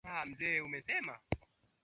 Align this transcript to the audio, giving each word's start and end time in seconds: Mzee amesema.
Mzee 0.29 0.59
amesema. 0.61 1.15